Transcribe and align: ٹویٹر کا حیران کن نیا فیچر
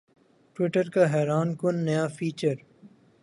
ٹویٹر 0.55 0.85
کا 0.93 1.03
حیران 1.13 1.47
کن 1.59 1.75
نیا 1.85 2.03
فیچر 2.17 2.55